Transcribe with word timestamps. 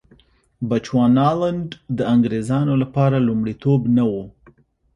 بچوانالنډ 0.69 1.69
د 1.97 1.99
انګرېزانو 2.13 2.73
لپاره 2.83 3.17
لومړیتوب 3.27 3.81
نه 3.95 4.03
و. 4.11 4.13